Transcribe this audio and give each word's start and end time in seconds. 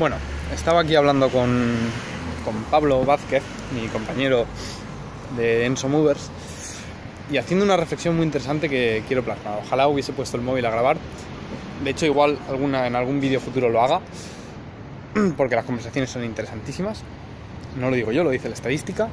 Bueno, 0.00 0.16
estaba 0.54 0.80
aquí 0.80 0.94
hablando 0.94 1.28
con, 1.28 1.76
con 2.42 2.54
Pablo 2.70 3.04
Vázquez, 3.04 3.42
mi 3.74 3.86
compañero 3.88 4.46
de 5.36 5.66
Enso 5.66 5.90
Movers, 5.90 6.30
y 7.30 7.36
haciendo 7.36 7.66
una 7.66 7.76
reflexión 7.76 8.16
muy 8.16 8.24
interesante 8.24 8.70
que 8.70 9.04
quiero 9.06 9.22
plasmar. 9.22 9.60
Ojalá 9.62 9.88
hubiese 9.88 10.14
puesto 10.14 10.38
el 10.38 10.42
móvil 10.42 10.64
a 10.64 10.70
grabar. 10.70 10.96
De 11.84 11.90
hecho, 11.90 12.06
igual 12.06 12.38
en 12.48 12.96
algún 12.96 13.20
vídeo 13.20 13.40
futuro 13.40 13.68
lo 13.68 13.82
haga, 13.82 14.00
porque 15.36 15.54
las 15.54 15.66
conversaciones 15.66 16.08
son 16.08 16.24
interesantísimas. 16.24 17.02
No 17.78 17.90
lo 17.90 17.96
digo 17.96 18.10
yo, 18.10 18.24
lo 18.24 18.30
dice 18.30 18.48
la 18.48 18.54
estadística. 18.54 19.10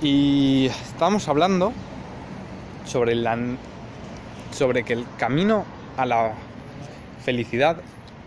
Y 0.00 0.66
estábamos 0.66 1.26
hablando 1.26 1.72
sobre, 2.84 3.16
sobre 4.52 4.84
que 4.84 4.92
el 4.92 5.06
camino 5.18 5.64
a 5.96 6.06
la 6.06 6.34
felicidad 7.24 7.78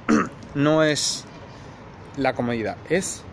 no 0.54 0.84
es 0.84 1.24
la 2.18 2.34
comodidad, 2.34 2.78
es 2.90 3.24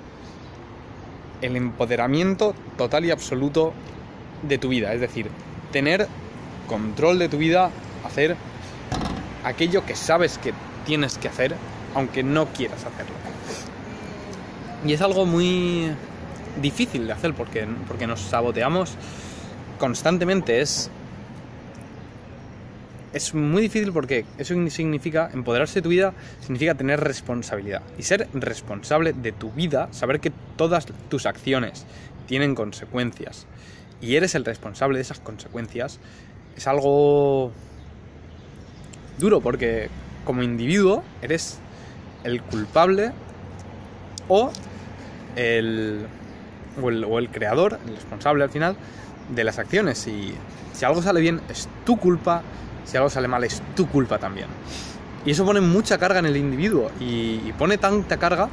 el 1.41 1.57
empoderamiento 1.57 2.55
total 2.77 3.05
y 3.05 3.11
absoluto 3.11 3.73
de 4.43 4.59
tu 4.59 4.69
vida. 4.69 4.93
Es 4.93 5.01
decir, 5.01 5.31
tener 5.73 6.09
control 6.67 7.19
de 7.19 7.29
tu 7.29 7.39
vida, 7.39 7.71
hacer 8.05 8.37
aquello 9.45 9.85
que 9.85 9.95
sabes 9.95 10.39
que 10.39 10.53
tienes 10.87 11.19
que 11.19 11.29
hacer, 11.29 11.55
aunque 11.95 12.23
no 12.23 12.47
quieras 12.47 12.85
hacerlo. 12.85 13.15
Y 14.85 14.93
es 14.93 15.03
algo 15.03 15.27
muy 15.27 15.91
difícil 16.61 17.07
de 17.07 17.13
hacer 17.13 17.35
porque, 17.35 17.67
porque 17.87 18.07
nos 18.07 18.21
saboteamos 18.21 18.95
constantemente. 19.79 20.61
Es, 20.61 20.91
es 23.13 23.35
muy 23.35 23.63
difícil 23.63 23.93
porque 23.93 24.25
eso 24.39 24.55
significa 24.69 25.31
empoderarse 25.33 25.77
de 25.77 25.83
tu 25.83 25.89
vida, 25.89 26.15
significa 26.41 26.75
tener 26.75 27.01
responsabilidad. 27.01 27.83
Y 27.99 28.03
ser 28.03 28.29
responsable 28.35 29.13
de 29.13 29.33
tu 29.33 29.51
vida, 29.53 29.89
saber 29.93 30.21
que 30.21 30.33
todas 30.57 30.87
tus 31.09 31.27
acciones 31.27 31.87
tienen 32.27 32.55
consecuencias 32.55 33.47
y 34.01 34.17
eres 34.17 34.35
el 34.35 34.45
responsable 34.45 34.99
de 34.99 35.03
esas 35.03 35.21
consecuencias, 35.21 35.99
es 36.57 36.67
algo 36.67 37.53
duro 39.19 39.41
porque 39.41 39.89
como 40.25 40.43
individuo 40.43 41.03
eres 41.23 41.59
el 42.25 42.43
culpable 42.43 43.13
o 44.29 44.53
el, 45.37 46.07
o 46.81 47.19
el, 47.19 47.29
creador, 47.31 47.79
el 47.87 47.95
responsable 47.95 48.45
al 48.45 48.51
final, 48.51 48.77
de 49.35 49.45
las 49.45 49.59
acciones. 49.59 50.07
Y 50.07 50.35
si 50.73 50.85
algo 50.85 51.03
sale 51.03 51.21
bien 51.21 51.41
es 51.49 51.69
tu 51.85 51.97
culpa, 51.97 52.43
si 52.89 52.97
algo 52.97 53.11
sale 53.11 53.29
mal 53.29 53.45
es 53.45 53.61
tu 53.77 53.87
culpa 53.87 54.19
también. 54.19 54.47
Y 55.27 55.33
eso 55.33 55.45
pone 55.45 55.61
mucha 55.61 55.99
carga 55.99 56.21
en 56.21 56.27
el 56.27 56.37
individuo 56.37 56.91
y, 56.99 57.53
pone 57.59 57.77
tanta 57.77 58.17
carga 58.17 58.49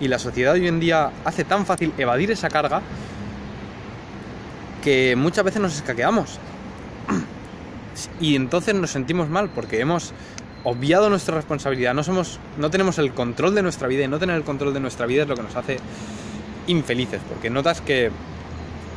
y 0.00 0.08
la 0.08 0.18
sociedad 0.18 0.54
hoy 0.54 0.66
en 0.66 0.80
día 0.80 1.10
hace 1.24 1.44
tan 1.44 1.64
fácil 1.66 1.92
evadir 1.96 2.30
esa 2.30 2.48
carga 2.48 2.82
que 4.82 5.14
muchas 5.16 5.44
veces 5.44 5.62
nos 5.62 5.76
escaqueamos. 5.76 6.38
Y 8.20 8.36
entonces 8.36 8.74
nos 8.74 8.90
sentimos 8.90 9.30
mal 9.30 9.48
porque 9.48 9.80
hemos 9.80 10.12
obviado 10.64 11.08
nuestra 11.08 11.34
responsabilidad, 11.34 11.94
no 11.94 12.02
somos 12.02 12.40
no 12.58 12.70
tenemos 12.70 12.98
el 12.98 13.14
control 13.14 13.54
de 13.54 13.62
nuestra 13.62 13.88
vida 13.88 14.04
y 14.04 14.08
no 14.08 14.18
tener 14.18 14.36
el 14.36 14.42
control 14.42 14.74
de 14.74 14.80
nuestra 14.80 15.06
vida 15.06 15.22
es 15.22 15.28
lo 15.28 15.34
que 15.34 15.42
nos 15.42 15.56
hace 15.56 15.78
infelices, 16.66 17.22
porque 17.26 17.48
notas 17.48 17.80
que, 17.80 18.10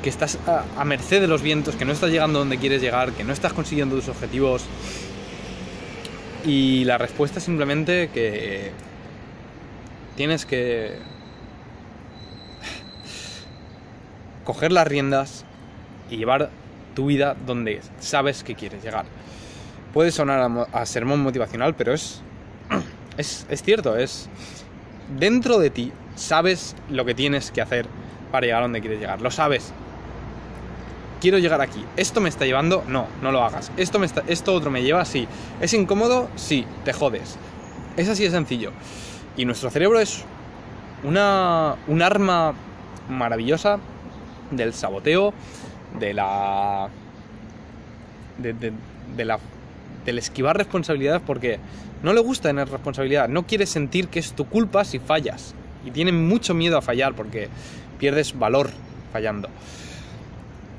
que 0.03 0.09
estás 0.09 0.37
a, 0.47 0.85
merced 0.85 1.21
de 1.21 1.27
los 1.27 1.41
vientos, 1.41 1.75
que 1.75 1.85
no 1.85 1.91
estás 1.91 2.11
llegando 2.11 2.39
donde 2.39 2.57
quieres 2.57 2.81
llegar, 2.81 3.11
que 3.11 3.23
no 3.23 3.33
estás 3.33 3.53
consiguiendo 3.53 3.95
tus 3.95 4.07
objetivos. 4.07 4.65
Y 6.45 6.85
la 6.85 6.97
respuesta 6.97 7.39
es 7.39 7.45
simplemente 7.45 8.09
que 8.13 8.71
tienes 10.15 10.45
que 10.45 10.97
coger 14.45 14.71
las 14.71 14.87
riendas 14.87 15.45
y 16.09 16.17
llevar 16.17 16.49
tu 16.95 17.07
vida 17.07 17.35
donde 17.45 17.81
sabes 17.99 18.43
que 18.43 18.55
quieres 18.55 18.83
llegar. 18.83 19.05
Puede 19.93 20.11
sonar 20.11 20.39
a, 20.39 20.79
a 20.79 20.85
sermón 20.85 21.21
motivacional, 21.21 21.75
pero 21.75 21.93
es, 21.93 22.21
es, 23.17 23.45
es 23.49 23.63
cierto, 23.63 23.97
es 23.97 24.29
dentro 25.17 25.59
de 25.59 25.69
ti 25.69 25.91
sabes 26.15 26.75
lo 26.89 27.05
que 27.05 27.15
tienes 27.15 27.51
que 27.51 27.61
hacer 27.61 27.87
para 28.31 28.45
llegar 28.45 28.59
a 28.61 28.63
donde 28.63 28.81
quieres 28.81 28.99
llegar. 28.99 29.21
Lo 29.21 29.31
sabes. 29.31 29.73
Quiero 31.19 31.37
llegar 31.37 31.61
aquí. 31.61 31.83
¿Esto 31.97 32.21
me 32.21 32.29
está 32.29 32.45
llevando? 32.45 32.83
No, 32.87 33.07
no 33.21 33.31
lo 33.31 33.43
hagas. 33.43 33.71
¿Esto, 33.77 33.99
me 33.99 34.05
está, 34.05 34.23
esto 34.27 34.53
otro 34.53 34.71
me 34.71 34.83
lleva? 34.83 35.03
Sí. 35.05 35.27
¿Es 35.59 35.73
incómodo? 35.73 36.29
Sí, 36.35 36.65
te 36.85 36.93
jodes. 36.93 37.37
Es 37.97 38.07
así 38.07 38.23
de 38.23 38.31
sencillo. 38.31 38.71
Y 39.35 39.45
nuestro 39.45 39.69
cerebro 39.69 39.99
es 39.99 40.23
una, 41.03 41.75
un 41.87 42.01
arma 42.01 42.53
maravillosa 43.09 43.79
del 44.51 44.73
saboteo, 44.73 45.33
de 45.99 46.13
la. 46.13 46.89
de, 48.37 48.53
de, 48.53 48.73
de 49.15 49.25
la. 49.25 49.39
del 50.05 50.17
esquivar 50.17 50.57
responsabilidades 50.57 51.21
porque 51.25 51.59
no 52.01 52.13
le 52.13 52.21
gusta 52.21 52.49
tener 52.49 52.69
responsabilidad, 52.69 53.27
no 53.27 53.45
quiere 53.45 53.65
sentir 53.65 54.07
que 54.07 54.19
es 54.19 54.33
tu 54.33 54.45
culpa 54.45 54.85
si 54.85 54.99
fallas. 54.99 55.53
Y 55.85 55.91
tiene 55.91 56.11
mucho 56.11 56.53
miedo 56.53 56.77
a 56.77 56.81
fallar 56.81 57.13
porque 57.13 57.49
pierdes 57.97 58.37
valor 58.37 58.69
fallando. 59.11 59.49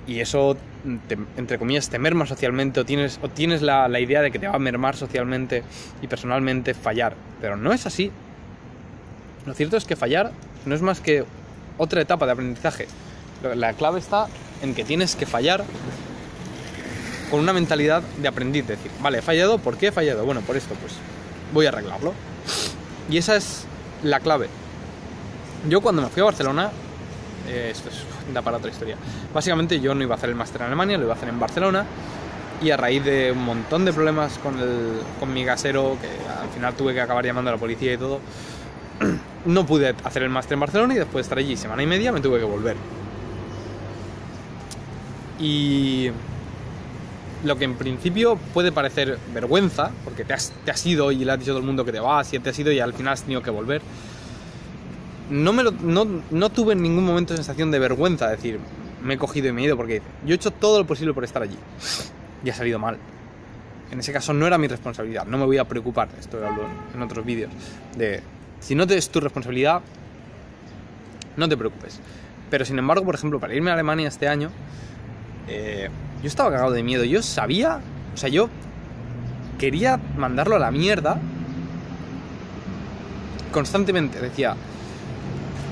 Y 0.06 0.20
eso, 0.20 0.56
entre 1.36 1.58
comillas, 1.58 1.88
te 1.88 1.98
merma 1.98 2.26
socialmente 2.26 2.80
o 2.80 2.84
tienes, 2.84 3.20
o 3.22 3.28
tienes 3.28 3.62
la, 3.62 3.86
la, 3.88 4.00
idea 4.00 4.22
de 4.22 4.30
que 4.30 4.38
te 4.38 4.48
va 4.48 4.54
a 4.54 4.58
mermar 4.58 4.96
socialmente 4.96 5.62
y 6.02 6.06
personalmente 6.06 6.74
fallar. 6.74 7.14
Pero 7.40 7.56
no 7.56 7.72
es 7.72 7.86
así. 7.86 8.10
Lo 9.46 9.54
cierto 9.54 9.76
es 9.76 9.84
que 9.84 9.96
fallar 9.96 10.32
no 10.66 10.74
es 10.74 10.82
más 10.82 11.00
que 11.00 11.24
otra 11.78 12.00
etapa 12.00 12.26
de 12.26 12.32
aprendizaje. 12.32 12.86
La 13.54 13.72
clave 13.72 14.00
está 14.00 14.26
en 14.62 14.74
que 14.74 14.84
tienes 14.84 15.16
que 15.16 15.26
fallar 15.26 15.64
con 17.30 17.40
una 17.40 17.52
mentalidad 17.52 18.02
de 18.02 18.28
aprendiz. 18.28 18.66
De 18.66 18.76
decir, 18.76 18.90
vale, 19.00 19.18
he 19.18 19.22
fallado, 19.22 19.58
¿por 19.58 19.76
qué 19.78 19.88
he 19.88 19.92
fallado? 19.92 20.24
Bueno, 20.24 20.40
por 20.42 20.56
esto, 20.56 20.74
pues 20.74 20.94
voy 21.52 21.66
a 21.66 21.70
arreglarlo. 21.70 22.12
Y 23.08 23.16
esa 23.16 23.36
es 23.36 23.64
la 24.02 24.20
clave. 24.20 24.48
Yo 25.68 25.80
cuando 25.80 26.02
me 26.02 26.08
fui 26.08 26.20
a 26.20 26.24
Barcelona, 26.24 26.70
eh, 27.48 27.68
esto 27.70 27.88
es, 27.88 28.04
da 28.34 28.42
para 28.42 28.58
otra 28.58 28.70
historia. 28.70 28.96
Básicamente 29.32 29.80
yo 29.80 29.94
no 29.94 30.02
iba 30.02 30.14
a 30.14 30.18
hacer 30.18 30.30
el 30.30 30.36
máster 30.36 30.62
en 30.62 30.68
Alemania, 30.68 30.98
lo 30.98 31.04
iba 31.04 31.14
a 31.14 31.16
hacer 31.16 31.28
en 31.28 31.40
Barcelona. 31.40 31.84
Y 32.62 32.70
a 32.70 32.76
raíz 32.76 33.02
de 33.04 33.32
un 33.32 33.42
montón 33.42 33.86
de 33.86 33.92
problemas 33.92 34.38
con, 34.38 34.58
el, 34.58 35.00
con 35.18 35.32
mi 35.32 35.44
gasero, 35.44 35.96
que 36.00 36.08
al 36.08 36.48
final 36.50 36.74
tuve 36.74 36.92
que 36.92 37.00
acabar 37.00 37.24
llamando 37.24 37.50
a 37.50 37.54
la 37.54 37.58
policía 37.58 37.94
y 37.94 37.96
todo, 37.96 38.20
no 39.46 39.64
pude 39.64 39.94
hacer 40.04 40.22
el 40.22 40.28
máster 40.28 40.54
en 40.54 40.60
Barcelona 40.60 40.94
y 40.94 40.98
después 40.98 41.14
de 41.14 41.22
estar 41.22 41.38
allí 41.38 41.56
semana 41.56 41.82
y 41.82 41.86
media 41.86 42.12
me 42.12 42.20
tuve 42.20 42.38
que 42.38 42.44
volver. 42.44 42.76
Y 45.38 46.10
lo 47.44 47.56
que 47.56 47.64
en 47.64 47.74
principio 47.74 48.36
puede 48.52 48.72
parecer 48.72 49.18
vergüenza, 49.32 49.90
porque 50.04 50.24
te 50.24 50.34
has, 50.34 50.52
te 50.64 50.70
has 50.70 50.84
ido 50.84 51.10
y 51.12 51.24
le 51.24 51.32
has 51.32 51.38
dicho 51.38 51.52
a 51.52 51.54
todo 51.54 51.60
el 51.60 51.66
mundo 51.66 51.84
que 51.84 51.92
te 51.92 52.00
vas 52.00 52.32
y 52.34 52.38
te 52.38 52.50
has 52.50 52.58
ido 52.58 52.70
y 52.72 52.80
al 52.80 52.92
final 52.92 53.14
has 53.14 53.22
tenido 53.22 53.42
que 53.42 53.50
volver. 53.50 53.80
No, 55.30 55.52
me 55.52 55.62
lo, 55.62 55.70
no, 55.70 56.06
no 56.30 56.50
tuve 56.50 56.72
en 56.72 56.82
ningún 56.82 57.04
momento 57.04 57.34
sensación 57.34 57.70
de 57.70 57.78
vergüenza, 57.78 58.26
de 58.26 58.36
decir, 58.36 58.58
me 59.02 59.14
he 59.14 59.18
cogido 59.18 59.48
y 59.48 59.52
me 59.52 59.62
he 59.62 59.64
ido, 59.64 59.76
porque 59.76 60.02
yo 60.24 60.32
he 60.32 60.36
hecho 60.36 60.50
todo 60.50 60.78
lo 60.78 60.86
posible 60.86 61.14
por 61.14 61.24
estar 61.24 61.42
allí. 61.42 61.56
Y 62.44 62.50
ha 62.50 62.54
salido 62.54 62.78
mal. 62.78 62.98
En 63.90 64.00
ese 64.00 64.12
caso 64.12 64.32
no 64.32 64.46
era 64.46 64.58
mi 64.58 64.68
responsabilidad, 64.68 65.26
no 65.26 65.38
me 65.38 65.44
voy 65.44 65.58
a 65.58 65.64
preocupar, 65.64 66.08
esto 66.18 66.38
lo 66.38 66.46
hablo 66.46 66.62
en 66.94 67.02
otros 67.02 67.24
vídeos, 67.24 67.50
de 67.96 68.22
si 68.60 68.74
no 68.74 68.84
es 68.84 69.08
tu 69.08 69.20
responsabilidad, 69.20 69.80
no 71.36 71.48
te 71.48 71.56
preocupes. 71.56 72.00
Pero 72.50 72.64
sin 72.64 72.78
embargo, 72.78 73.04
por 73.04 73.14
ejemplo, 73.14 73.40
para 73.40 73.54
irme 73.54 73.70
a 73.70 73.74
Alemania 73.74 74.08
este 74.08 74.28
año, 74.28 74.50
eh, 75.48 75.88
yo 76.20 76.28
estaba 76.28 76.50
cagado 76.50 76.72
de 76.72 76.82
miedo. 76.82 77.04
Yo 77.04 77.22
sabía, 77.22 77.80
o 78.14 78.16
sea, 78.16 78.28
yo 78.28 78.50
quería 79.58 79.98
mandarlo 80.16 80.56
a 80.56 80.58
la 80.58 80.70
mierda 80.70 81.18
constantemente. 83.52 84.20
Decía, 84.20 84.56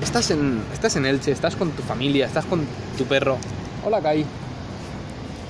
estás 0.01 0.31
en, 0.31 0.61
estás 0.73 0.95
en 0.95 1.05
Elche, 1.05 1.31
estás 1.31 1.55
con 1.55 1.71
tu 1.71 1.81
familia, 1.83 2.25
estás 2.25 2.45
con 2.45 2.61
tu 2.97 3.05
perro. 3.05 3.37
Hola, 3.85 4.01
Kai. 4.01 4.25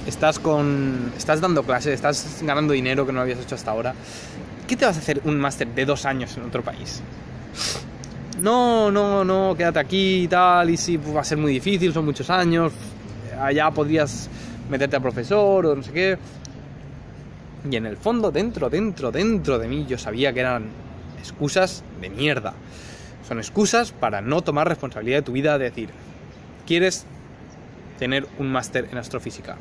Estás 0.08 0.40
con. 0.40 1.12
Estás 1.18 1.42
dando 1.42 1.64
clases, 1.64 1.94
estás 1.94 2.42
ganando 2.42 2.74
dinero 2.74 3.06
que 3.06 3.12
no 3.12 3.22
habías 3.22 3.40
hecho 3.40 3.56
hasta 3.56 3.72
ahora. 3.72 3.94
¿Qué 4.68 4.76
te 4.76 4.86
vas 4.86 4.98
a 4.98 5.00
hacer 5.00 5.22
un 5.26 5.40
máster 5.40 5.68
de 5.68 5.86
dos 5.86 6.06
años 6.06 6.36
en 6.38 6.44
otro 6.44 6.64
país? 6.64 7.02
No, 8.42 8.90
no, 8.92 9.24
no, 9.26 9.56
quédate 9.58 9.80
aquí 9.80 10.24
y 10.24 10.28
tal, 10.28 10.70
y 10.70 10.78
sí, 10.78 10.98
va 10.98 11.22
a 11.22 11.24
ser 11.24 11.38
muy 11.38 11.54
difícil, 11.54 11.92
son 11.92 12.06
muchos 12.06 12.30
años. 12.30 12.72
Allá 13.40 13.70
podrías 13.72 14.30
meterte 14.70 14.96
a 14.96 15.00
profesor 15.00 15.66
o 15.66 15.76
no 15.76 15.84
sé 15.84 15.92
qué. 15.92 16.18
Y 17.70 17.76
en 17.76 17.86
el 17.86 17.98
fondo, 17.98 18.32
dentro, 18.32 18.70
dentro, 18.70 19.12
dentro 19.12 19.60
de 19.60 19.68
mí, 19.68 19.86
yo 19.88 19.98
sabía 19.98 20.32
que 20.32 20.40
eran 20.40 20.70
excusas 21.20 21.84
de 22.00 22.10
mierda. 22.10 22.54
Son 23.28 23.38
excusas 23.38 23.92
para 23.92 24.22
no 24.22 24.42
tomar 24.42 24.68
responsabilidad 24.68 25.20
de 25.20 25.24
tu 25.24 25.32
vida, 25.32 25.58
de 25.58 25.66
decir, 25.66 25.90
¿quieres 26.66 27.06
tener 28.00 28.28
un 28.40 28.52
máster 28.52 28.88
en 28.92 28.98
astrofísica? 28.98 29.58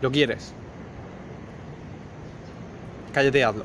¿Lo 0.00 0.10
quieres? 0.10 0.52
Cállate 3.12 3.38
y 3.38 3.42
hazlo. 3.42 3.64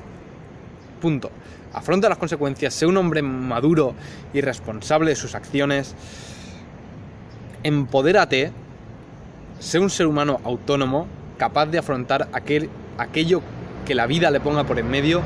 Punto. 1.02 1.32
Afronta 1.74 2.10
las 2.10 2.18
consecuencias, 2.18 2.74
sé 2.74 2.86
un 2.86 2.98
hombre 2.98 3.22
maduro 3.22 3.96
y 4.34 4.42
responsable 4.42 5.12
de 5.12 5.16
sus 5.16 5.36
acciones. 5.36 5.96
Empodérate, 7.64 8.52
sé 9.60 9.80
un 9.80 9.90
ser 9.90 10.08
humano 10.08 10.42
autónomo, 10.44 11.08
capaz 11.38 11.68
de 11.68 11.78
afrontar 11.78 12.28
aquel, 12.34 12.70
aquello 12.98 13.42
que 13.86 13.96
la 13.96 14.08
vida 14.08 14.32
le 14.32 14.40
ponga 14.42 14.66
por 14.66 14.80
en 14.80 14.90
medio. 14.90 15.22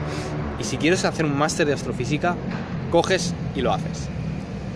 Y 0.59 0.63
si 0.63 0.77
quieres 0.77 1.03
hacer 1.05 1.25
un 1.25 1.37
máster 1.37 1.65
de 1.65 1.73
astrofísica, 1.73 2.35
coges 2.91 3.33
y 3.55 3.61
lo 3.61 3.73
haces. 3.73 4.07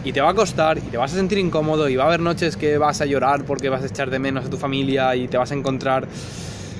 Y 0.04 0.14
te 0.14 0.22
va 0.22 0.30
a 0.30 0.34
costar, 0.34 0.78
y 0.78 0.82
te 0.82 0.98
vas 0.98 1.14
a 1.14 1.16
sentir 1.16 1.38
incómodo, 1.38 1.90
y 1.90 1.96
va 1.96 2.06
a 2.06 2.08
haber 2.08 2.22
noches 2.22 2.56
que 2.56 2.78
vas 2.78 3.02
a 3.02 3.06
llorar 3.06 3.44
porque 3.44 3.70
vas 3.70 3.84
a 3.84 3.88
echar 3.88 4.10
de 4.10 4.20
menos 4.20 4.46
a 4.46 4.50
tu 4.50 4.58
familia 4.58 5.16
y 5.16 5.28
te 5.28 5.38
vas 5.38 5.52
a 5.52 5.56
encontrar 5.56 6.08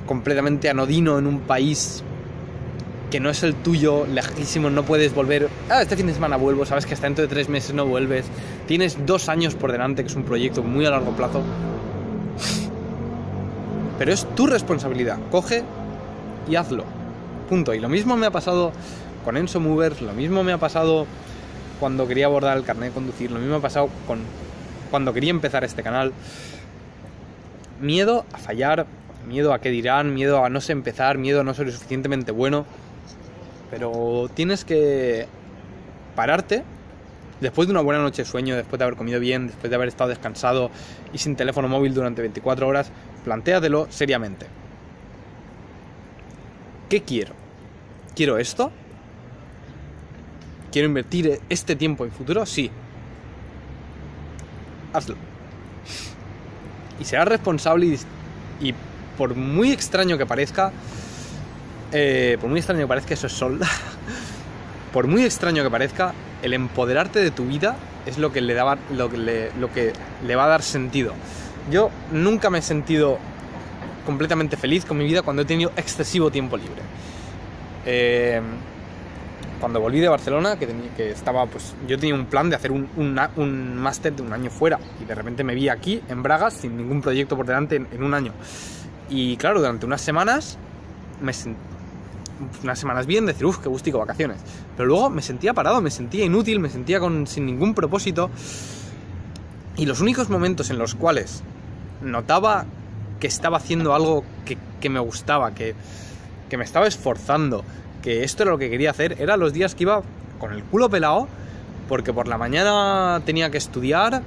completamente 0.06 0.70
anodino 0.70 1.20
en 1.20 1.28
un 1.28 1.42
país 1.42 2.04
que 3.10 3.20
no 3.20 3.30
es 3.30 3.44
el 3.44 3.56
tuyo, 3.56 4.06
lejísimo, 4.06 4.70
no 4.70 4.84
puedes 4.84 5.14
volver. 5.14 5.50
Ah, 5.70 5.82
este 5.82 5.96
fin 5.96 6.08
de 6.08 6.14
semana 6.14 6.38
vuelvo, 6.38 6.66
sabes 6.66 6.86
que 6.86 6.94
hasta 6.94 7.08
dentro 7.08 7.24
de 7.24 7.28
tres 7.28 7.50
meses 7.50 7.74
no 7.74 7.86
vuelves. 7.86 8.26
Tienes 8.68 9.06
dos 9.06 9.30
años 9.30 9.56
por 9.56 9.72
delante, 9.72 10.04
que 10.04 10.10
es 10.10 10.16
un 10.16 10.24
proyecto 10.24 10.64
muy 10.64 10.86
a 10.86 10.92
largo 10.92 11.12
plazo. 11.12 11.42
Pero 13.98 14.14
es 14.14 14.26
tu 14.36 14.48
responsabilidad. 14.48 15.18
Coge 15.32 15.64
y 16.48 16.56
hazlo. 16.56 16.86
Punto. 17.50 17.74
Y 17.74 17.80
lo 17.80 17.90
mismo 17.90 18.16
me 18.16 18.28
ha 18.28 18.32
pasado 18.32 18.72
con 19.24 19.38
Enso 19.38 19.60
Movers, 19.60 20.02
lo 20.02 20.14
mismo 20.14 20.44
me 20.44 20.54
ha 20.54 20.58
pasado 20.58 21.06
cuando 21.80 22.08
quería 22.08 22.26
abordar 22.26 22.58
el 22.58 22.64
carnet 22.64 22.90
de 22.90 22.94
conducir, 22.96 23.32
lo 23.32 23.40
mismo 23.40 23.54
me 23.54 23.58
ha 23.60 23.62
pasado 23.62 23.90
con 24.08 24.20
cuando 24.90 25.14
quería 25.14 25.32
empezar 25.32 25.64
este 25.64 25.84
canal. 25.84 26.14
Miedo 27.80 28.26
a 28.34 28.38
fallar, 28.38 28.86
miedo 29.28 29.54
a 29.54 29.60
qué 29.60 29.70
dirán, 29.70 30.14
miedo 30.14 30.44
a 30.44 30.50
no 30.50 30.60
empezar, 30.68 31.18
miedo 31.18 31.42
a 31.42 31.44
no 31.44 31.54
ser 31.54 31.72
suficientemente 31.72 32.32
bueno. 32.32 32.66
Pero 33.70 34.30
tienes 34.34 34.66
que 34.66 35.28
pararte 36.16 36.64
después 37.40 37.68
de 37.68 37.72
una 37.72 37.82
buena 37.82 38.02
noche 38.02 38.24
de 38.24 38.28
sueño, 38.28 38.56
después 38.56 38.80
de 38.80 38.86
haber 38.86 38.98
comido 38.98 39.20
bien, 39.20 39.48
después 39.48 39.70
de 39.70 39.76
haber 39.76 39.88
estado 39.88 40.10
descansado 40.10 40.72
y 41.14 41.20
sin 41.20 41.36
teléfono 41.36 41.68
móvil 41.68 41.94
durante 41.94 42.22
24 42.22 42.68
horas, 42.68 42.92
plantéatelo 43.24 43.88
seriamente. 43.90 44.48
¿Qué 46.90 47.04
quiero? 47.04 47.34
¿Quiero 48.16 48.40
esto? 48.40 48.72
¿Quiero 50.72 50.88
invertir 50.88 51.40
este 51.50 51.76
tiempo 51.76 52.06
en 52.06 52.12
futuro? 52.12 52.46
Sí. 52.46 52.70
Hazlo. 54.94 55.16
Y 57.00 57.06
serás 57.06 57.28
responsable 57.28 57.98
y, 58.62 58.74
por 59.18 59.36
muy 59.36 59.72
extraño 59.72 60.18
que 60.18 60.26
parezca, 60.26 60.72
eh, 61.92 62.38
por 62.40 62.50
muy 62.50 62.60
extraño 62.60 62.82
que 62.82 62.88
parezca, 62.88 63.14
eso 63.14 63.28
es 63.28 63.34
sol. 63.34 63.60
por 64.94 65.08
muy 65.08 65.24
extraño 65.24 65.64
que 65.64 65.70
parezca, 65.70 66.14
el 66.44 66.54
empoderarte 66.54 67.20
de 67.20 67.32
tu 67.32 67.46
vida 67.46 67.76
es 68.06 68.18
lo 68.18 68.32
que 68.32 68.42
le, 68.42 68.54
daba, 68.54 68.78
lo 68.96 69.10
que 69.10 69.18
le, 69.18 69.52
lo 69.60 69.72
que 69.72 69.94
le 70.26 70.36
va 70.36 70.46
a 70.46 70.50
dar 70.50 70.62
sentido. 70.62 71.14
Yo 71.72 71.90
nunca 72.12 72.50
me 72.50 72.60
he 72.60 72.62
sentido 72.62 73.18
completamente 74.06 74.58
feliz 74.58 74.86
con 74.86 74.98
mi 74.98 75.06
vida 75.06 75.22
cuando 75.22 75.42
he 75.44 75.46
tenido 75.46 75.72
excesivo 75.76 76.32
tiempo 76.32 76.58
libre. 76.58 76.82
Eh, 77.86 78.42
cuando 79.60 79.80
volví 79.80 80.00
de 80.00 80.08
Barcelona, 80.08 80.58
que, 80.58 80.68
tenía, 80.68 80.94
que 80.96 81.12
estaba, 81.12 81.46
pues 81.46 81.76
yo 81.88 81.98
tenía 82.00 82.16
un 82.16 82.26
plan 82.26 82.50
de 82.50 82.56
hacer 82.56 82.72
un, 82.72 82.90
un, 82.96 83.76
máster 83.76 84.16
de 84.16 84.22
un 84.22 84.34
año 84.34 84.50
fuera 84.50 84.80
y 85.02 85.06
de 85.06 85.16
repente 85.16 85.44
me 85.44 85.56
vi 85.56 85.70
aquí 85.70 86.02
en 86.08 86.24
Bragas 86.24 86.54
sin 86.54 86.78
ningún 86.78 87.02
proyecto 87.02 87.36
por 87.36 87.46
delante 87.46 87.76
en, 87.76 87.88
en 87.92 88.04
un 88.04 88.14
año. 88.14 88.34
Y 89.10 89.38
claro, 89.38 89.60
durante 89.60 89.86
unas 89.86 90.02
semanas 90.02 90.58
me 91.22 91.34
sentí 91.34 91.60
unas 92.64 92.80
semanas 92.80 93.06
bien, 93.06 93.26
decir, 93.26 93.46
uff, 93.46 93.58
qué 93.58 93.70
gustico, 93.70 94.00
vacaciones. 94.00 94.38
Pero 94.76 94.88
luego 94.88 95.10
me 95.10 95.22
sentía 95.22 95.54
parado, 95.54 95.82
me 95.82 95.92
sentía 95.92 96.26
inútil, 96.26 96.60
me 96.60 96.70
sentía 96.70 97.00
con, 97.00 97.28
sin 97.28 97.46
ningún 97.46 97.74
propósito. 97.74 98.30
Y 99.78 99.86
los 99.86 100.02
únicos 100.02 100.30
momentos 100.30 100.70
en 100.70 100.78
los 100.78 100.96
cuales 100.96 101.44
notaba 102.02 102.66
que 103.20 103.28
estaba 103.28 103.58
haciendo 103.58 103.94
algo 103.94 104.24
que, 104.46 104.58
que 104.80 104.90
me 104.90 105.00
gustaba, 105.00 105.54
que, 105.54 105.76
que, 106.50 106.58
me 106.58 106.64
estaba 106.64 106.88
esforzando, 106.88 107.64
que 108.02 108.24
esto 108.24 108.44
era 108.44 108.52
lo 108.52 108.58
que 108.58 108.70
quería 108.70 108.92
hacer, 108.92 109.16
eran 109.20 109.40
los 109.40 109.54
días 109.54 109.76
que 109.76 109.84
iba 109.84 110.02
con 110.40 110.54
el 110.54 110.64
culo 110.64 110.90
pelado, 110.90 111.28
porque 111.88 112.14
por 112.14 112.28
la 112.28 112.38
mañana 112.38 113.22
tenía 113.26 113.50
que 113.50 113.58
estudiar, 113.58 114.22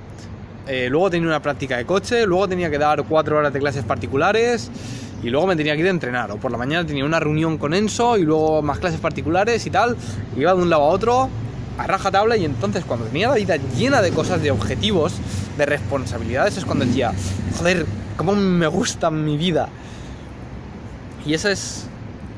eh, 0.67 0.89
luego 0.91 1.11
tenía 1.11 1.29
una 1.29 1.41
práctica 1.41 1.77
de 1.77 1.87
coche, 1.87 2.27
luego 2.27 2.49
tenía 2.49 2.71
que 2.71 2.79
dar 2.79 3.03
cuatro 3.05 3.39
horas 3.39 3.53
de 3.53 3.59
clases 3.59 3.85
particulares 3.85 4.71
y 5.23 5.31
luego 5.31 5.47
me 5.47 5.57
tenía 5.57 5.75
que 5.75 5.81
ir 5.81 5.87
a 5.87 5.91
entrenar. 5.91 6.31
O 6.33 6.37
por 6.37 6.51
la 6.51 6.59
mañana 6.59 6.87
tenía 6.87 7.05
una 7.05 7.21
reunión 7.21 7.59
con 7.59 7.75
Enso 7.75 8.17
y 8.17 8.23
luego 8.23 8.63
más 8.63 8.79
clases 8.79 9.01
particulares 9.01 9.65
y 9.67 9.71
tal. 9.71 9.97
Iba 10.37 10.55
de 10.55 10.63
un 10.63 10.71
lado 10.71 10.83
a 10.83 10.87
otro 10.87 11.29
a 11.79 11.87
raja 11.87 12.11
tabla 12.11 12.37
y 12.37 12.45
entonces 12.45 12.85
cuando 12.85 13.07
tenía 13.07 13.29
la 13.29 13.37
vida 13.37 13.57
llena 13.77 14.03
de 14.03 14.11
cosas, 14.11 14.43
de 14.43 14.51
objetivos, 14.51 15.15
de 15.57 15.67
responsabilidades, 15.67 16.59
es 16.59 16.65
cuando 16.65 16.85
decía, 16.85 17.13
joder, 17.59 17.87
cómo 18.17 18.35
me 18.35 18.67
gusta 18.67 19.11
mi 19.11 19.37
vida. 19.37 19.69
Y 21.25 21.35
esa 21.35 21.51
es 21.51 21.87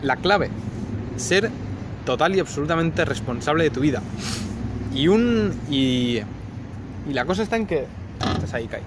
la 0.03 0.17
clave, 0.17 0.51
ser 1.17 1.51
total 2.05 2.35
y 2.35 2.41
absolutamente 2.41 3.05
responsable 3.05 3.65
de 3.65 3.71
tu 3.71 3.81
vida. 3.81 4.03
Y 4.95 5.09
un... 5.09 5.53
y, 5.71 6.21
y 7.09 7.13
la 7.13 7.25
cosa 7.25 7.43
está 7.43 7.57
en 7.57 7.67
que... 7.67 7.87
Estás 8.21 8.55
ahí, 8.55 8.67
Kai 8.67 8.83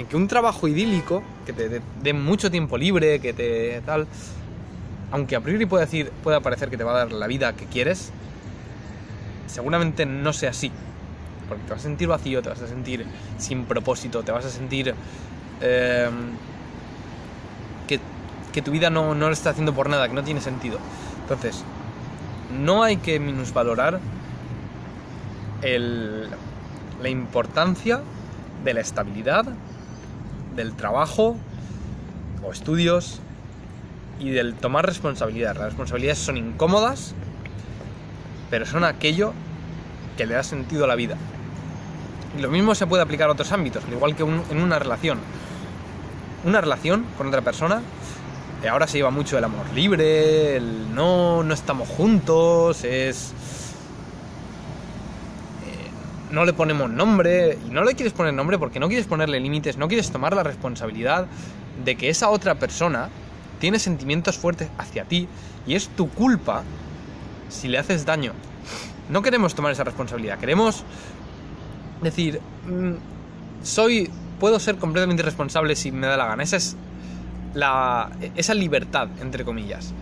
en 0.00 0.06
que 0.06 0.16
un 0.16 0.28
trabajo 0.28 0.66
idílico, 0.66 1.22
que 1.44 1.52
te 1.52 1.82
dé 2.02 2.12
mucho 2.12 2.50
tiempo 2.50 2.78
libre, 2.78 3.20
que 3.20 3.34
te 3.34 3.82
tal, 3.84 4.06
aunque 5.10 5.36
a 5.36 5.40
priori 5.40 5.66
pueda, 5.66 5.84
decir, 5.84 6.10
pueda 6.22 6.40
parecer 6.40 6.70
que 6.70 6.78
te 6.78 6.84
va 6.84 6.92
a 6.92 6.98
dar 7.04 7.12
la 7.12 7.26
vida 7.26 7.54
que 7.54 7.66
quieres, 7.66 8.10
seguramente 9.46 10.06
no 10.06 10.32
sea 10.32 10.50
así. 10.50 10.72
Porque 11.48 11.64
te 11.64 11.72
vas 11.72 11.80
a 11.80 11.82
sentir 11.82 12.08
vacío, 12.08 12.40
te 12.40 12.48
vas 12.48 12.62
a 12.62 12.68
sentir 12.68 13.04
sin 13.36 13.64
propósito, 13.64 14.22
te 14.22 14.32
vas 14.32 14.44
a 14.44 14.50
sentir 14.50 14.94
em, 15.60 16.14
que, 17.88 18.00
que, 18.52 18.62
tu 18.62 18.70
vida 18.70 18.88
no, 18.88 19.14
no 19.14 19.26
lo 19.26 19.32
está 19.32 19.50
haciendo 19.50 19.74
por 19.74 19.90
nada, 19.90 20.08
que 20.08 20.14
no 20.14 20.22
tiene 20.22 20.40
sentido. 20.40 20.78
Entonces, 21.30 21.62
no 22.58 22.82
hay 22.82 22.96
que 22.96 23.20
minusvalorar 23.20 24.00
la 25.62 27.08
importancia 27.08 28.00
de 28.64 28.74
la 28.74 28.80
estabilidad 28.80 29.44
del 30.56 30.74
trabajo 30.74 31.36
o 32.44 32.50
estudios 32.50 33.20
y 34.18 34.30
del 34.30 34.54
tomar 34.54 34.84
responsabilidad. 34.86 35.54
Las 35.54 35.66
responsabilidades 35.66 36.18
son 36.18 36.36
incómodas, 36.36 37.14
pero 38.50 38.66
son 38.66 38.82
aquello 38.82 39.32
que 40.16 40.26
le 40.26 40.34
da 40.34 40.42
sentido 40.42 40.82
a 40.82 40.88
la 40.88 40.96
vida. 40.96 41.16
Y 42.36 42.42
lo 42.42 42.50
mismo 42.50 42.74
se 42.74 42.88
puede 42.88 43.04
aplicar 43.04 43.28
a 43.28 43.32
otros 43.34 43.52
ámbitos, 43.52 43.84
al 43.84 43.92
igual 43.92 44.16
que 44.16 44.24
en 44.24 44.60
una 44.60 44.80
relación. 44.80 45.20
Una 46.44 46.60
relación 46.60 47.04
con 47.16 47.28
otra 47.28 47.42
persona, 47.42 47.82
ahora 48.68 48.86
se 48.86 48.98
lleva 48.98 49.10
mucho 49.10 49.38
el 49.38 49.44
amor 49.44 49.66
libre, 49.74 50.56
el 50.56 50.94
no, 50.94 51.42
no 51.42 51.54
estamos 51.54 51.88
juntos, 51.88 52.84
es 52.84 53.32
no 56.30 56.44
le 56.44 56.52
ponemos 56.52 56.90
nombre, 56.90 57.58
y 57.66 57.70
no 57.70 57.84
le 57.84 57.94
quieres 57.94 58.12
poner 58.12 58.34
nombre 58.34 58.58
porque 58.58 58.80
no 58.80 58.88
quieres 58.88 59.06
ponerle 59.06 59.40
límites, 59.40 59.76
no 59.76 59.88
quieres 59.88 60.10
tomar 60.10 60.34
la 60.34 60.42
responsabilidad 60.42 61.26
de 61.84 61.96
que 61.96 62.08
esa 62.08 62.30
otra 62.30 62.56
persona 62.56 63.08
tiene 63.58 63.78
sentimientos 63.78 64.38
fuertes 64.38 64.68
hacia 64.78 65.04
ti 65.04 65.28
y 65.66 65.74
es 65.74 65.88
tu 65.88 66.08
culpa 66.08 66.62
si 67.48 67.68
le 67.68 67.78
haces 67.78 68.06
daño. 68.06 68.32
No 69.08 69.22
queremos 69.22 69.54
tomar 69.54 69.72
esa 69.72 69.84
responsabilidad, 69.84 70.38
queremos 70.38 70.84
decir, 72.00 72.40
mm, 72.66 72.92
soy, 73.62 74.10
puedo 74.38 74.60
ser 74.60 74.76
completamente 74.76 75.22
responsable 75.22 75.74
si 75.74 75.90
me 75.90 76.06
da 76.06 76.16
la 76.16 76.26
gana. 76.26 76.42
Esa 76.42 76.56
es 76.56 76.76
la, 77.54 78.10
esa 78.36 78.54
libertad, 78.54 79.08
entre 79.20 79.44
comillas. 79.44 79.92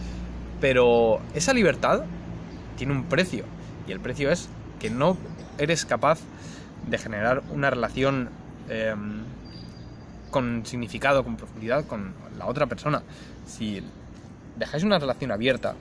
Pero 0.61 1.21
esa 1.35 1.53
libertad 1.53 2.05
tiene 2.77 2.93
un 2.93 3.05
precio 3.05 3.45
y 3.87 3.93
el 3.93 4.01
precio 4.01 4.31
es 4.31 4.49
que 4.81 4.91
no 4.91 5.17
eres 5.59 5.85
capaz 5.85 6.21
de 6.87 6.99
generar 6.99 7.43
una 7.51 7.71
relación 7.71 8.31
em, 8.69 9.25
con 10.31 10.65
significado, 10.67 11.25
con 11.25 11.37
profundidad 11.37 11.87
con 11.87 12.15
la 12.39 12.47
otra 12.47 12.67
persona. 12.67 13.03
Si 13.47 13.83
dejáis 14.57 14.85
una 14.85 14.99
relación 14.99 15.31
abierta, 15.31 15.75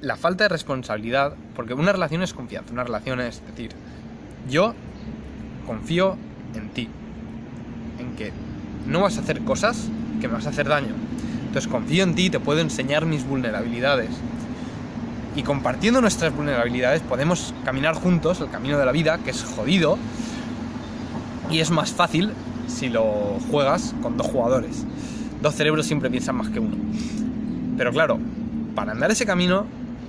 la 0.00 0.16
falta 0.16 0.44
de 0.44 0.48
responsabilidad, 0.48 1.34
porque 1.56 1.74
una 1.74 1.92
relación 1.92 2.22
es 2.22 2.32
confianza, 2.32 2.72
una 2.72 2.84
relación 2.84 3.20
es 3.20 3.44
decir, 3.46 3.72
yo 4.48 4.74
confío 5.66 6.16
en 6.54 6.70
ti, 6.70 6.88
en 7.98 8.16
que 8.16 8.32
no 8.86 9.00
vas 9.00 9.18
a 9.18 9.20
hacer 9.20 9.40
cosas 9.42 9.88
que 10.20 10.28
me 10.28 10.34
vas 10.34 10.46
a 10.46 10.50
hacer 10.50 10.68
daño. 10.68 10.94
Entonces 11.46 11.70
confío 11.70 12.04
en 12.04 12.14
ti 12.14 12.26
y 12.26 12.30
te 12.30 12.40
puedo 12.40 12.60
enseñar 12.60 13.06
mis 13.06 13.26
vulnerabilidades 13.26 14.10
y 15.38 15.44
compartiendo 15.44 16.00
nuestras 16.00 16.34
vulnerabilidades 16.34 17.00
podemos 17.00 17.54
caminar 17.64 17.94
juntos 17.94 18.40
el 18.40 18.50
camino 18.50 18.76
de 18.76 18.84
la 18.84 18.90
vida, 18.90 19.18
que 19.18 19.30
es 19.30 19.44
jodido, 19.44 19.96
y 21.48 21.60
es 21.60 21.70
más 21.70 21.92
fácil 21.92 22.32
si 22.66 22.88
lo 22.88 23.38
juegas 23.48 23.94
con 24.02 24.16
dos 24.16 24.26
jugadores. 24.26 24.84
Dos 25.40 25.54
cerebros 25.54 25.86
siempre 25.86 26.10
piensan 26.10 26.34
más 26.34 26.48
que 26.48 26.58
uno. 26.58 26.76
Pero 27.76 27.92
claro, 27.92 28.18
para 28.74 28.90
andar 28.90 29.12
ese 29.12 29.26
camino, 29.26 29.64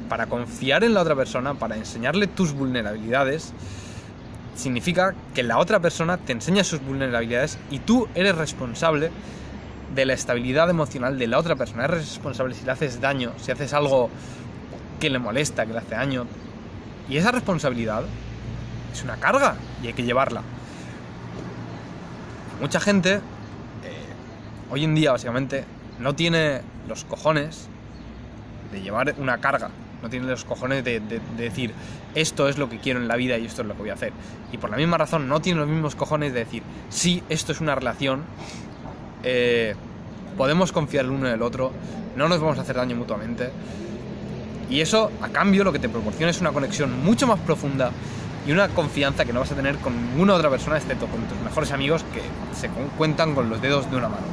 para 0.09 0.25
confiar 0.25 0.83
en 0.83 0.95
la 0.95 1.01
otra 1.01 1.15
persona, 1.15 1.53
para 1.53 1.77
enseñarle 1.77 2.25
tus 2.25 2.53
vulnerabilidades, 2.53 3.53
significa 4.59 5.15
que 5.33 5.41
la 5.41 5.57
otra 5.57 5.79
persona 5.79 6.17
te 6.17 6.33
enseña 6.33 6.63
sus 6.63 6.81
vulnerabilidades 6.81 7.57
y 7.71 7.79
tú 7.79 8.07
eres 8.13 8.35
responsable 8.35 9.09
de 9.95 10.05
la 10.05 10.13
estabilidad 10.13 10.69
emocional 10.69 11.17
de 11.17 11.27
la 11.27 11.39
otra 11.39 11.55
persona. 11.55 11.85
Eres 11.85 12.09
responsable 12.09 12.53
si 12.53 12.65
le 12.65 12.71
haces 12.71 13.01
daño, 13.01 13.31
si 13.37 13.51
haces 13.51 13.73
algo 13.73 14.09
que 14.99 15.09
le 15.09 15.17
molesta, 15.17 15.65
que 15.65 15.71
le 15.71 15.79
hace 15.79 15.95
daño. 15.95 16.27
Y 17.09 17.17
esa 17.17 17.31
responsabilidad 17.31 18.03
es 18.93 19.03
una 19.03 19.15
carga 19.17 19.55
y 19.81 19.87
hay 19.87 19.93
que 19.93 20.03
llevarla. 20.03 20.41
Mucha 22.59 22.79
gente, 22.79 23.15
eh, 23.15 23.21
hoy 24.69 24.83
en 24.83 24.93
día 24.93 25.13
básicamente, 25.13 25.63
no 25.99 26.13
tiene 26.13 26.61
los 26.87 27.05
cojones 27.05 27.67
de 28.71 28.81
llevar 28.81 29.15
una 29.17 29.39
carga. 29.39 29.69
No 30.01 30.09
tiene 30.09 30.27
los 30.27 30.45
cojones 30.45 30.83
de, 30.83 31.01
decir, 31.37 31.73
esto 32.15 32.47
es 32.47 32.57
lo 32.57 32.69
que 32.69 32.77
quiero 32.77 32.99
en 32.99 33.07
la 33.07 33.15
vida 33.15 33.37
y 33.37 33.45
esto 33.45 33.61
es 33.63 33.67
lo 33.67 33.73
que 33.73 33.81
voy 33.81 33.89
a 33.89 33.93
hacer. 33.93 34.13
Y 34.51 34.57
por 34.57 34.69
la 34.69 34.77
misma 34.77 34.97
razón 34.97 35.27
no 35.27 35.41
tiene 35.41 35.59
los 35.59 35.67
mismos 35.67 35.95
cojones 35.95 36.33
de 36.33 36.39
decir, 36.39 36.63
sí, 36.89 37.23
esto 37.29 37.51
es 37.51 37.61
una 37.61 37.75
relación, 37.75 38.23
eh, 39.23 39.75
podemos 40.37 40.71
confiar 40.71 41.05
el 41.05 41.11
uno 41.11 41.27
en 41.27 41.33
el 41.33 41.41
otro, 41.41 41.71
no 42.15 42.29
nos 42.29 42.39
vamos 42.39 42.57
a 42.57 42.61
hacer 42.61 42.77
daño 42.77 42.95
mutuamente. 42.95 43.49
Y 44.69 44.81
eso, 44.81 45.11
a 45.21 45.29
cambio, 45.29 45.63
lo 45.63 45.73
que 45.73 45.79
te 45.79 45.89
proporciona 45.89 46.29
es 46.29 46.39
una 46.41 46.51
conexión 46.51 47.03
mucho 47.03 47.27
más 47.27 47.39
profunda 47.39 47.91
y 48.47 48.51
una 48.51 48.69
confianza 48.69 49.25
que 49.25 49.33
no 49.33 49.39
vas 49.41 49.51
a 49.51 49.55
tener 49.55 49.77
con 49.77 49.93
ninguna 49.95 50.35
otra 50.35 50.49
persona, 50.49 50.77
excepto 50.77 51.07
con 51.07 51.21
tus 51.23 51.39
mejores 51.39 51.71
amigos 51.71 52.05
que 52.13 52.21
se 52.57 52.69
cuentan 52.97 53.35
con 53.35 53.49
los 53.49 53.61
dedos 53.61 53.89
de 53.89 53.97
una 53.97 54.09
mano. 54.09 54.25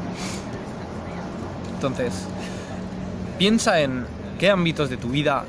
Entonces, 1.75 2.27
piensa 3.39 3.81
en 3.81 4.07
qué 4.39 4.51
ámbitos 4.51 4.91
de 4.91 4.97
tu 4.97 5.09
vida 5.09 5.45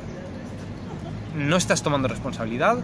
no 1.35 1.55
estás 1.55 1.83
tomando 1.83 2.07
responsabilidad, 2.07 2.77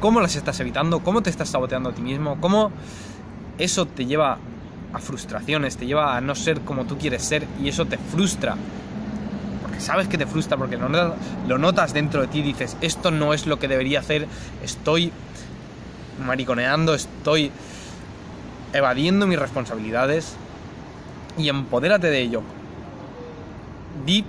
cómo 0.00 0.20
las 0.20 0.36
estás 0.36 0.58
evitando, 0.60 1.00
cómo 1.00 1.22
te 1.22 1.30
estás 1.30 1.48
saboteando 1.50 1.90
a 1.90 1.92
ti 1.92 2.02
mismo, 2.02 2.40
cómo 2.40 2.70
eso 3.58 3.86
te 3.86 4.06
lleva 4.06 4.38
a 4.92 4.98
frustraciones, 4.98 5.76
te 5.76 5.86
lleva 5.86 6.16
a 6.16 6.20
no 6.20 6.34
ser 6.34 6.60
como 6.62 6.84
tú 6.84 6.96
quieres 6.96 7.22
ser 7.22 7.46
y 7.62 7.68
eso 7.68 7.84
te 7.86 7.98
frustra. 7.98 8.56
Porque 9.62 9.80
sabes 9.80 10.08
que 10.08 10.16
te 10.16 10.26
frustra, 10.26 10.56
porque 10.56 10.78
lo 10.78 11.58
notas 11.58 11.92
dentro 11.92 12.22
de 12.22 12.28
ti 12.28 12.42
dices, 12.42 12.76
esto 12.80 13.10
no 13.10 13.34
es 13.34 13.46
lo 13.46 13.58
que 13.58 13.68
debería 13.68 14.00
hacer, 14.00 14.26
estoy 14.62 15.12
mariconeando, 16.24 16.94
estoy 16.94 17.50
evadiendo 18.72 19.26
mis 19.26 19.38
responsabilidades 19.38 20.36
y 21.36 21.48
empodérate 21.48 22.08
de 22.08 22.20
ello. 22.20 22.42
Di, 24.06 24.24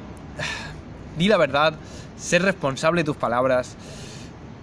di 1.20 1.28
la 1.28 1.38
verdad, 1.38 1.76
ser 2.18 2.42
responsable 2.42 3.02
de 3.02 3.06
tus 3.06 3.18
palabras, 3.18 3.76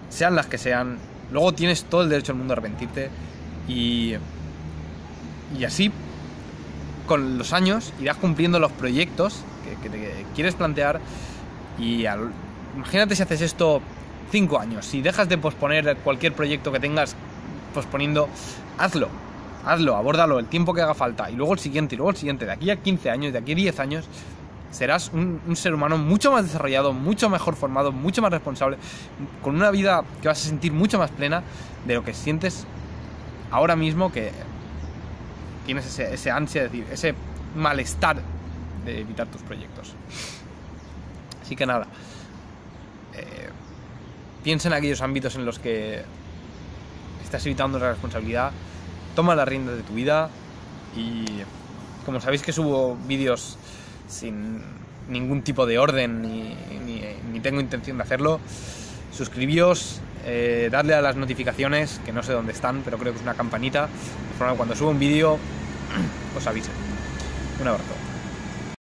sean 0.09 0.35
las 0.35 0.47
que 0.47 0.57
sean. 0.57 0.97
Luego 1.31 1.53
tienes 1.53 1.85
todo 1.85 2.01
el 2.01 2.09
derecho 2.09 2.33
del 2.33 2.39
mundo 2.39 2.53
a 2.53 2.55
arrepentirte 2.55 3.09
y, 3.67 4.15
y 5.57 5.63
así 5.63 5.91
con 7.05 7.37
los 7.37 7.53
años 7.53 7.93
irás 8.01 8.17
cumpliendo 8.17 8.59
los 8.59 8.71
proyectos 8.71 9.43
que, 9.81 9.89
te 9.89 10.25
quieres 10.35 10.55
plantear 10.55 10.99
y 11.79 12.05
imagínate 12.75 13.15
si 13.15 13.23
haces 13.23 13.41
esto 13.41 13.81
cinco 14.31 14.59
años, 14.59 14.85
si 14.85 15.01
dejas 15.01 15.29
de 15.29 15.37
posponer 15.37 15.95
cualquier 15.97 16.33
proyecto 16.33 16.71
que 16.71 16.79
tengas 16.79 17.15
posponiendo, 17.73 18.27
hazlo, 18.77 19.07
hazlo, 19.65 19.95
abórdalo 19.95 20.39
el 20.39 20.47
tiempo 20.47 20.73
que 20.73 20.81
haga 20.81 20.93
falta 20.93 21.29
y 21.29 21.35
luego 21.35 21.53
el 21.53 21.59
siguiente 21.59 21.95
y 21.95 21.97
luego 21.97 22.09
el 22.09 22.17
siguiente, 22.17 22.45
de 22.45 22.51
aquí 22.51 22.69
a 22.69 22.77
15 22.77 23.09
años, 23.09 23.33
de 23.33 23.39
aquí 23.39 23.53
a 23.53 23.55
10 23.55 23.79
años 23.79 24.05
serás 24.71 25.11
un, 25.13 25.55
ser 25.55 25.73
humano 25.73 25.97
mucho 25.97 26.31
más 26.31 26.43
desarrollado, 26.43 26.93
mucho 26.93 27.29
mejor 27.29 27.55
formado, 27.55 27.91
mucho 27.91 28.21
más 28.21 28.31
responsable, 28.31 28.77
con 29.41 29.55
una 29.55 29.71
vida 29.71 30.03
que 30.21 30.27
vas 30.27 30.43
a 30.43 30.47
sentir 30.47 30.73
mucho 30.73 30.99
más 30.99 31.11
plena 31.11 31.43
de 31.85 31.95
lo 31.95 32.03
que 32.03 32.13
sientes 32.13 32.65
ahora 33.51 33.75
mismo 33.75 34.11
que 34.11 34.31
tienes 35.65 35.99
ese, 35.99 36.31
ansia, 36.31 36.63
de 36.63 36.69
decir, 36.69 36.87
ese 36.91 37.15
malestar 37.55 38.21
de 38.85 39.01
evitar 39.01 39.27
tus 39.27 39.41
proyectos. 39.41 39.93
Así 41.41 41.55
que 41.55 41.65
nada, 41.65 41.87
eh, 43.13 43.49
piensa 44.43 44.67
en 44.67 44.73
aquellos 44.73 45.01
ámbitos 45.01 45.35
en 45.35 45.45
los 45.45 45.59
que 45.59 46.03
estás 47.23 47.45
evitando 47.45 47.79
la 47.79 47.91
responsabilidad, 47.91 48.51
toma 49.15 49.35
las 49.35 49.47
riendas 49.47 49.75
de 49.75 49.83
tu 49.83 49.93
vida 49.93 50.29
y 50.95 51.25
como 52.05 52.21
sabéis 52.21 52.41
que 52.41 52.53
subo 52.53 52.97
vídeos 53.07 53.57
sin 54.07 54.61
ningún 55.09 55.41
tipo 55.41 55.65
de 55.65 55.79
orden 55.79 56.21
ni, 56.21 56.55
tengo 57.41 57.61
intención 57.61 57.97
de 57.97 58.03
hacerlo, 58.03 58.39
suscribíos, 59.15 60.01
eh, 60.25 60.69
darle 60.71 60.95
a 60.95 61.01
las 61.01 61.15
notificaciones, 61.15 62.01
que 62.03 62.11
no 62.11 62.23
sé 62.23 62.33
dónde 62.33 62.51
están, 62.51 62.81
pero 62.83 62.97
creo 62.97 63.13
que 63.13 63.19
es 63.19 63.23
una 63.23 63.35
campanita, 63.35 63.83
de 63.83 64.37
forma 64.37 64.53
que 64.53 64.57
cuando 64.57 64.75
subo 64.75 64.89
un 64.89 64.99
vídeo 64.99 65.37
os 66.37 66.47
avise. 66.47 66.71
Un 67.61 67.67
abrazo. 67.67 68.06